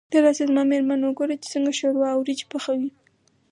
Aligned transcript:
ته 0.11 0.17
راشه 0.23 0.45
زما 0.49 0.63
مېرمن 0.71 0.99
وګوره 1.03 1.35
چې 1.41 1.47
څنګه 1.53 1.71
شوروا 1.79 2.07
او 2.13 2.19
وريجې 2.21 2.45
پخوي. 2.51 2.89